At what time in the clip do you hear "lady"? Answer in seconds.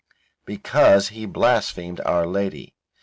2.25-2.73